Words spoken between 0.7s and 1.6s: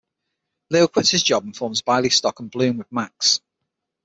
Leo quits his job and